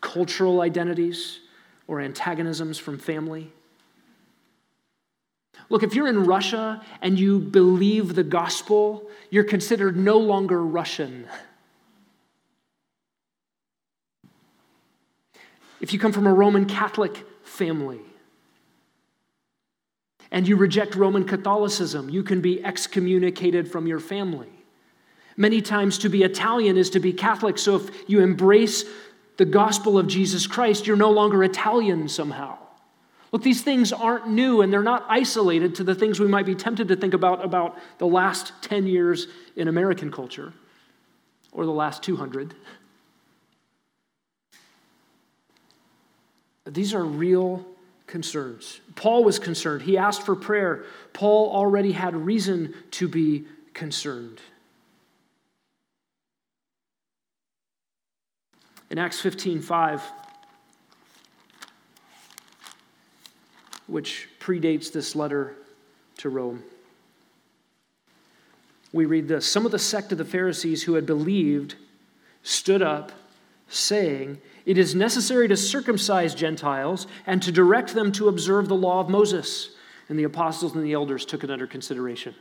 [0.00, 1.40] cultural identities,
[1.88, 3.52] or antagonisms from family?
[5.68, 11.26] Look, if you're in Russia and you believe the gospel, you're considered no longer Russian.
[15.80, 18.00] If you come from a Roman Catholic family
[20.30, 24.48] and you reject Roman Catholicism, you can be excommunicated from your family.
[25.36, 28.84] Many times, to be Italian is to be Catholic, so if you embrace
[29.36, 32.56] the gospel of Jesus Christ, you're no longer Italian somehow.
[33.36, 36.54] Look, these things aren't new and they're not isolated to the things we might be
[36.54, 39.26] tempted to think about about the last 10 years
[39.56, 40.54] in American culture
[41.52, 42.54] or the last 200.
[46.64, 47.62] These are real
[48.06, 48.80] concerns.
[48.94, 49.82] Paul was concerned.
[49.82, 50.86] He asked for prayer.
[51.12, 54.40] Paul already had reason to be concerned.
[58.88, 60.02] In Acts 15 5,
[63.86, 65.54] which predates this letter
[66.18, 66.62] to Rome.
[68.92, 71.76] We read this Some of the sect of the Pharisees who had believed
[72.42, 73.12] stood up,
[73.68, 79.00] saying, It is necessary to circumcise Gentiles and to direct them to observe the law
[79.00, 79.70] of Moses.
[80.08, 82.34] And the apostles and the elders took it under consideration.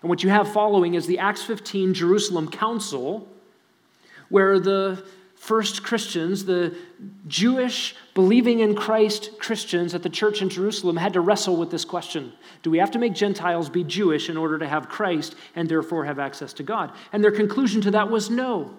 [0.00, 3.28] And what you have following is the Acts 15 Jerusalem Council,
[4.30, 5.04] where the
[5.42, 6.72] first Christians, the
[7.26, 11.84] Jewish believing in Christ Christians at the church in Jerusalem, had to wrestle with this
[11.84, 12.32] question
[12.62, 16.04] Do we have to make Gentiles be Jewish in order to have Christ and therefore
[16.04, 16.92] have access to God?
[17.12, 18.72] And their conclusion to that was no.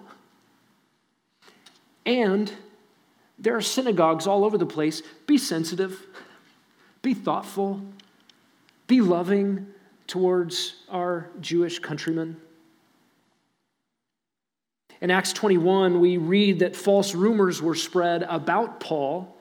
[2.06, 2.50] And
[3.38, 5.02] there are synagogues all over the place.
[5.26, 6.06] Be sensitive,
[7.02, 7.82] be thoughtful,
[8.86, 9.66] be loving
[10.06, 12.38] towards our Jewish countrymen.
[15.04, 19.36] In Acts 21, we read that false rumors were spread about Paul.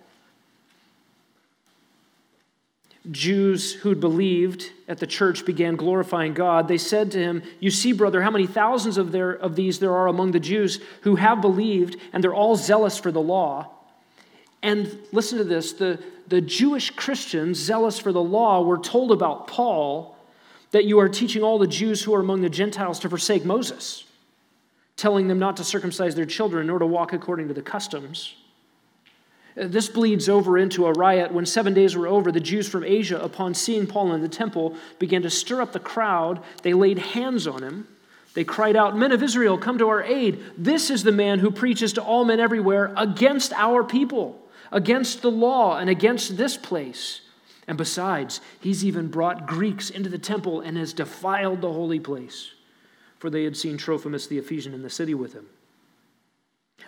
[3.10, 6.68] Jews who'd believed at the church began glorifying God.
[6.68, 9.94] They said to him, You see, brother, how many thousands of, there, of these there
[9.94, 13.70] are among the Jews who have believed, and they're all zealous for the law.
[14.62, 15.98] And listen to this the,
[16.28, 20.18] the Jewish Christians, zealous for the law, were told about Paul
[20.72, 24.04] that you are teaching all the Jews who are among the Gentiles to forsake Moses
[25.04, 28.36] telling them not to circumcise their children nor to walk according to the customs.
[29.60, 31.34] Uh, this bleeds over into a riot.
[31.34, 34.78] When seven days were over, the Jews from Asia, upon seeing Paul in the temple,
[35.00, 36.42] began to stir up the crowd.
[36.62, 37.86] They laid hands on him.
[38.34, 40.42] They cried out, Men of Israel, come to our aid.
[40.58, 44.42] This is the man who preaches to all men everywhere against our people,
[44.72, 47.20] against the law, and against this place.
[47.68, 52.54] And besides, he's even brought Greeks into the temple and has defiled the holy place
[53.24, 55.46] for they had seen Trophimus the Ephesian in the city with him.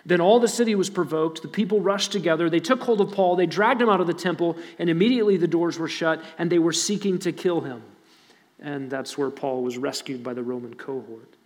[0.04, 1.40] Then all the city was provoked.
[1.40, 2.50] The people rushed together.
[2.50, 3.36] They took hold of Paul.
[3.36, 6.58] They dragged him out of the temple, and immediately the doors were shut, and they
[6.58, 7.82] were seeking to kill him.
[8.60, 11.36] And that's where Paul was rescued by the Roman cohort.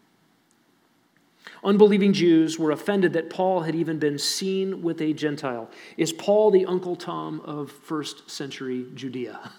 [1.62, 5.70] Unbelieving Jews were offended that Paul had even been seen with a Gentile.
[5.99, 9.53] Is Paul the Uncle Tom of first century Judea?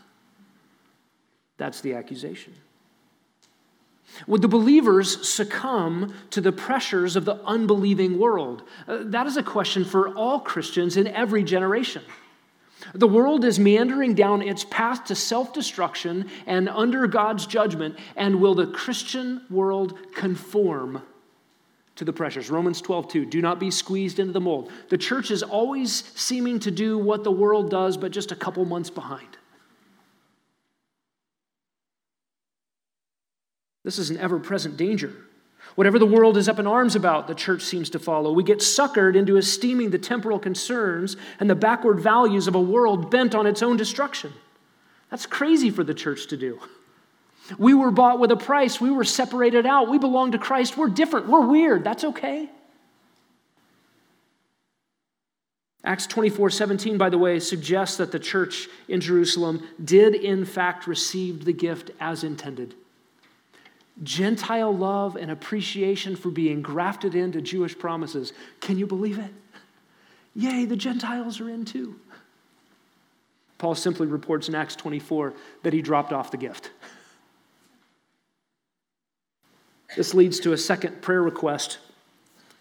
[1.58, 2.54] That's the accusation.
[4.28, 8.64] Would the believers succumb to the pressures of the unbelieving world?
[8.88, 12.04] Uh, that is a question for all Christians in every generation.
[12.94, 18.42] The world is meandering down its path to self destruction and under God's judgment, and
[18.42, 21.02] will the Christian world conform
[21.96, 22.50] to the pressures?
[22.50, 23.26] Romans 12, 2.
[23.26, 24.72] Do not be squeezed into the mold.
[24.90, 28.66] The church is always seeming to do what the world does, but just a couple
[28.66, 29.38] months behind.
[33.92, 35.14] This is an ever present danger.
[35.76, 38.32] Whatever the world is up in arms about, the church seems to follow.
[38.32, 43.12] We get suckered into esteeming the temporal concerns and the backward values of a world
[43.12, 44.32] bent on its own destruction.
[45.10, 46.62] That's crazy for the church to do.
[47.58, 48.80] We were bought with a price.
[48.80, 49.90] We were separated out.
[49.90, 50.78] We belong to Christ.
[50.78, 51.28] We're different.
[51.28, 51.84] We're weird.
[51.84, 52.50] That's okay.
[55.84, 60.88] Acts 24 17, by the way, suggests that the church in Jerusalem did, in fact,
[60.88, 62.76] receive the gift as intended.
[64.04, 68.34] Gentile love and appreciation for being grafted into Jewish promises.
[68.60, 69.32] Can you believe it?
[70.36, 72.00] Yay, the Gentiles are in too.
[73.58, 75.34] Paul simply reports in Acts 24
[75.64, 76.72] that he dropped off the gift.
[79.96, 81.80] This leads to a second prayer request,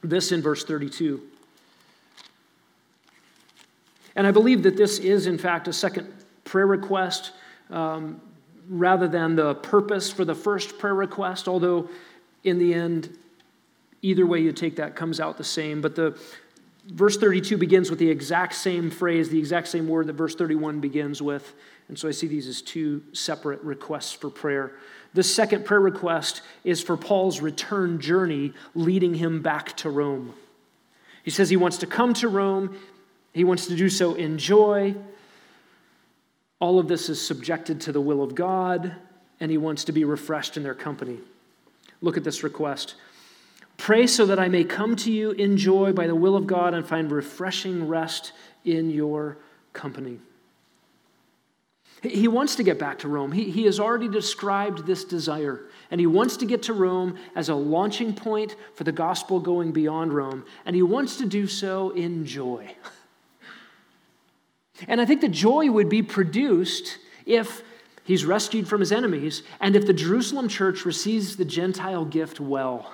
[0.03, 1.23] this in verse 32.
[4.17, 6.13] And I believe that this is, in fact, a second
[6.45, 7.33] prayer request
[7.71, 8.21] um,
[8.71, 11.91] rather than the purpose for the first prayer request, although
[12.45, 13.19] in the end,
[14.01, 15.83] either way you take that comes out the same.
[15.83, 16.17] But the
[16.87, 20.81] verse 32 begins with the exact same phrase, the exact same word that verse 31
[20.81, 21.53] begins with.
[21.89, 24.73] And so I see these as two separate requests for prayer.
[25.13, 30.35] The second prayer request is for Paul's return journey leading him back to Rome.
[31.25, 32.79] He says he wants to come to Rome,
[33.35, 34.95] he wants to do so in joy.
[36.61, 38.95] All of this is subjected to the will of God,
[39.41, 41.19] and he wants to be refreshed in their company.
[42.03, 42.95] Look at this request.
[43.79, 46.75] Pray so that I may come to you in joy by the will of God
[46.75, 48.33] and find refreshing rest
[48.65, 49.39] in your
[49.73, 50.19] company.
[52.03, 53.33] He wants to get back to Rome.
[53.33, 57.49] He, he has already described this desire, and he wants to get to Rome as
[57.49, 61.91] a launching point for the gospel going beyond Rome, and he wants to do so
[61.91, 62.75] in joy.
[64.89, 67.63] And I think the joy would be produced if
[68.05, 72.93] he's rescued from his enemies and if the Jerusalem church receives the Gentile gift well.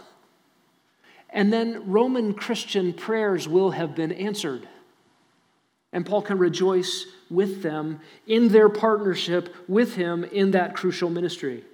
[1.30, 4.68] And then Roman Christian prayers will have been answered.
[5.92, 11.64] And Paul can rejoice with them in their partnership with him in that crucial ministry.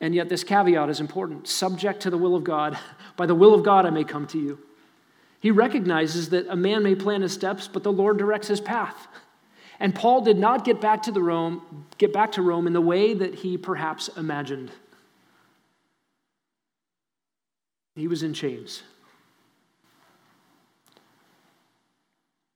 [0.00, 2.78] And yet, this caveat is important subject to the will of God.
[3.16, 4.58] By the will of God, I may come to you.
[5.44, 9.08] He recognizes that a man may plan his steps, but the Lord directs his path.
[9.78, 12.80] And Paul did not get back to the Rome, get back to Rome in the
[12.80, 14.70] way that he perhaps imagined.
[17.94, 18.84] He was in chains.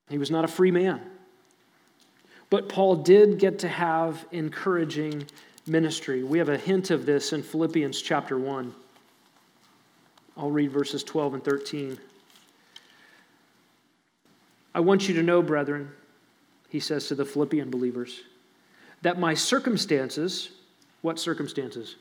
[0.08, 1.02] He was not a free man.
[2.48, 5.26] But Paul did get to have encouraging
[5.66, 6.22] ministry.
[6.22, 8.74] We have a hint of this in Philippians chapter 1.
[10.38, 11.98] I'll read verses 12 and 13.
[14.74, 15.90] I want you to know, brethren,
[16.68, 18.20] he says to the Philippian believers,
[19.02, 20.50] that my circumstances,
[21.02, 21.96] what circumstances?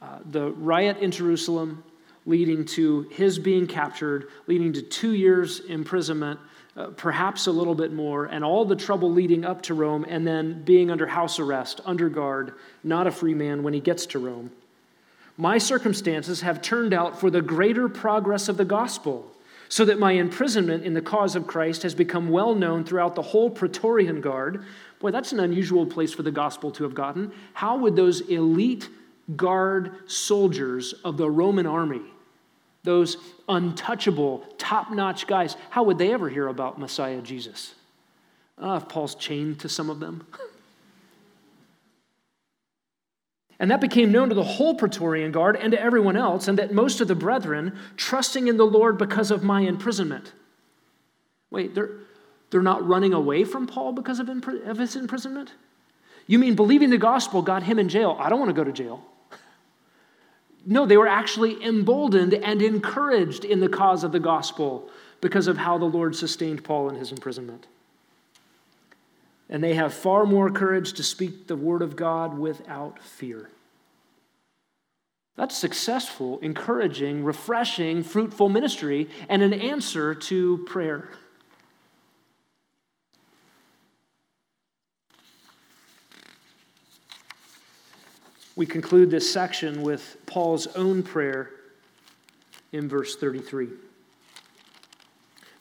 [0.00, 1.84] Uh, the riot in Jerusalem,
[2.26, 6.38] leading to his being captured, leading to two years imprisonment,
[6.76, 10.26] uh, perhaps a little bit more, and all the trouble leading up to Rome, and
[10.26, 14.18] then being under house arrest, under guard, not a free man when he gets to
[14.18, 14.50] Rome.
[15.36, 19.30] My circumstances have turned out for the greater progress of the gospel,
[19.70, 23.22] so that my imprisonment in the cause of Christ has become well known throughout the
[23.22, 24.64] whole Praetorian Guard.
[24.98, 27.32] Boy, that's an unusual place for the gospel to have gotten.
[27.54, 28.88] How would those elite
[29.36, 32.02] guard soldiers of the Roman army,
[32.82, 33.16] those
[33.48, 37.76] untouchable, top notch guys, how would they ever hear about Messiah Jesus?
[38.60, 40.26] Uh, if Paul's chained to some of them.
[43.60, 46.72] And that became known to the whole Praetorian Guard and to everyone else, and that
[46.72, 50.32] most of the brethren, trusting in the Lord because of my imprisonment.
[51.50, 51.90] Wait, they're,
[52.50, 55.52] they're not running away from Paul because of, of his imprisonment?
[56.26, 58.16] You mean believing the gospel got him in jail?
[58.18, 59.04] I don't want to go to jail.
[60.66, 64.90] No, they were actually emboldened and encouraged in the cause of the gospel
[65.22, 67.66] because of how the Lord sustained Paul in his imprisonment.
[69.50, 73.50] And they have far more courage to speak the word of God without fear.
[75.36, 81.10] That's successful, encouraging, refreshing, fruitful ministry and an answer to prayer.
[88.60, 91.50] we conclude this section with Paul's own prayer
[92.72, 93.70] in verse 33.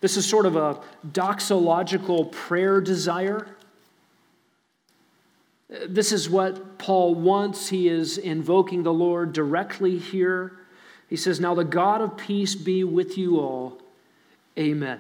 [0.02, 3.48] This is sort of a doxological prayer desire.
[5.70, 7.70] This is what Paul wants.
[7.70, 10.54] He is invoking the Lord directly here.
[11.08, 13.80] He says, Now the God of peace be with you all.
[14.58, 15.00] Amen.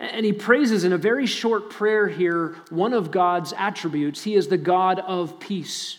[0.00, 4.22] And he praises in a very short prayer here one of God's attributes.
[4.22, 5.98] He is the God of peace.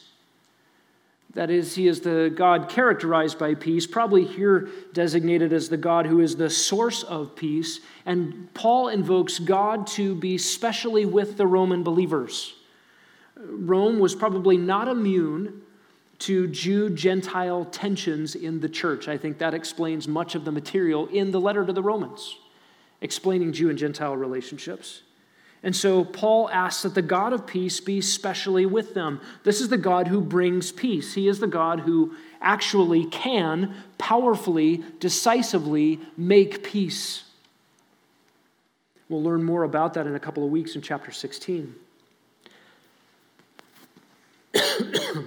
[1.36, 6.06] That is, he is the God characterized by peace, probably here designated as the God
[6.06, 7.80] who is the source of peace.
[8.06, 12.54] And Paul invokes God to be specially with the Roman believers.
[13.36, 15.62] Rome was probably not immune
[16.20, 19.08] to Jew Gentile tensions in the church.
[19.08, 22.38] I think that explains much of the material in the letter to the Romans.
[23.04, 25.04] explaining Jew and Gentile relationships.
[25.62, 29.22] And so Paul asks that the God of peace be specially with them.
[29.44, 31.14] This is the God who brings peace.
[31.14, 37.24] He is the God who actually can powerfully, decisively make peace.
[39.08, 41.76] We'll learn more about that in a couple of weeks in chapter 16.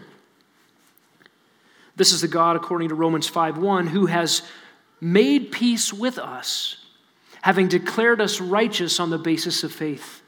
[1.96, 4.42] this is the God, according to Romans 5:1, who has
[5.00, 6.76] made peace with us,
[7.42, 10.22] having declared us righteous on the basis of faith.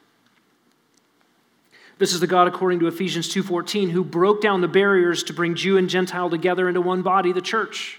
[1.98, 5.54] This is the God according to Ephesians 2:14 who broke down the barriers to bring
[5.56, 7.98] Jew and Gentile together into one body, the church.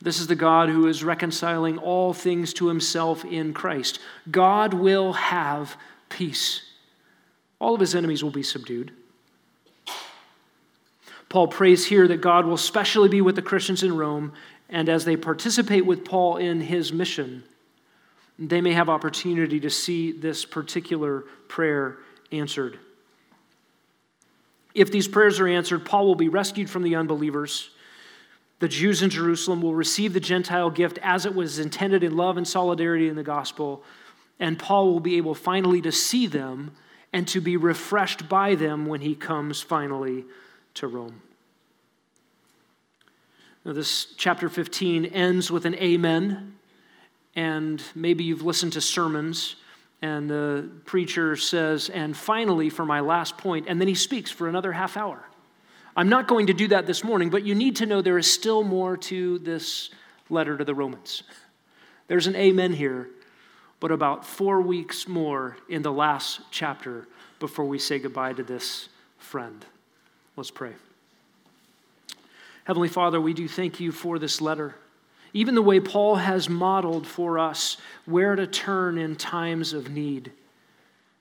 [0.00, 3.98] This is the God who is reconciling all things to himself in Christ.
[4.30, 5.76] God will have
[6.08, 6.62] peace.
[7.58, 8.92] All of his enemies will be subdued.
[11.28, 14.32] Paul prays here that God will specially be with the Christians in Rome,
[14.68, 17.44] and as they participate with Paul in his mission,
[18.38, 21.98] they may have opportunity to see this particular prayer
[22.32, 22.78] answered.
[24.74, 27.70] If these prayers are answered, Paul will be rescued from the unbelievers.
[28.60, 32.36] The Jews in Jerusalem will receive the Gentile gift as it was intended in love
[32.36, 33.82] and solidarity in the gospel,
[34.40, 36.72] and Paul will be able finally to see them
[37.12, 40.24] and to be refreshed by them when he comes finally
[40.78, 41.22] to Rome.
[43.64, 46.56] Now, this chapter 15 ends with an amen,
[47.36, 49.56] and maybe you've listened to sermons
[50.00, 54.48] and the preacher says, and finally, for my last point, and then he speaks for
[54.48, 55.24] another half hour.
[55.96, 58.32] I'm not going to do that this morning, but you need to know there is
[58.32, 59.90] still more to this
[60.30, 61.24] letter to the Romans.
[62.06, 63.08] There's an amen here,
[63.80, 67.08] but about four weeks more in the last chapter
[67.40, 69.64] before we say goodbye to this friend.
[70.38, 70.70] Let's pray.
[72.62, 74.76] Heavenly Father, we do thank you for this letter.
[75.32, 80.30] Even the way Paul has modeled for us where to turn in times of need,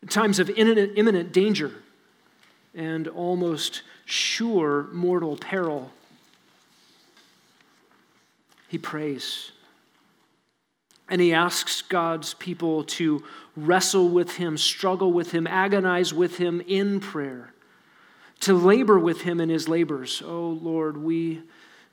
[0.08, 1.72] times of imminent, danger,
[2.76, 5.92] and almost sure mortal peril.
[8.68, 9.52] He prays.
[11.10, 13.24] And he asks God's people to
[13.56, 17.52] wrestle with him, struggle with him, agonize with him in prayer,
[18.42, 20.22] to labor with him in his labors.
[20.26, 21.42] Oh Lord, we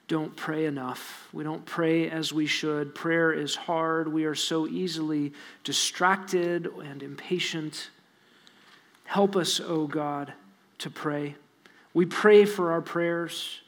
[0.06, 1.28] don't pray enough.
[1.32, 2.94] We don't pray as we should.
[2.94, 4.12] Prayer is hard.
[4.12, 5.32] We are so easily
[5.62, 7.88] distracted and impatient.
[9.04, 10.32] Help us, O oh God,
[10.78, 11.36] to pray.
[11.94, 13.60] We pray for our prayers.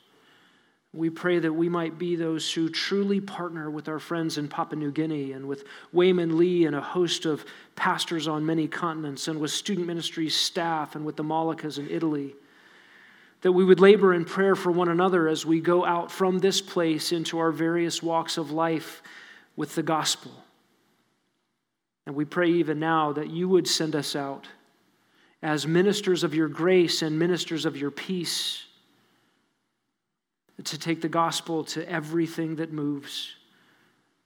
[0.93, 4.79] We pray that we might be those who truly partner with our friends in Papua
[4.79, 7.45] New Guinea and with Wayman Lee and a host of
[7.77, 12.35] pastors on many continents and with student ministries staff and with the Moluccas in Italy
[13.43, 16.61] that we would labor in prayer for one another as we go out from this
[16.61, 19.03] place into our various walks of life
[19.57, 20.33] with the gospel.
[22.07, 24.47] And we pray even now that you would send us out
[25.43, 28.65] as ministers of your grace and ministers of your peace
[30.65, 33.35] to take the gospel to everything that moves,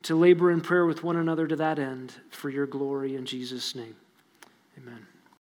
[0.03, 3.75] to labor in prayer with one another to that end for your glory in Jesus'
[3.75, 3.97] name.
[4.79, 5.10] Amen.